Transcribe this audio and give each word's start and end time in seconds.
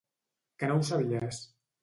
Que 0.63 0.69
no 0.71 0.79
ho 0.79 0.87
sabies? 0.89 1.45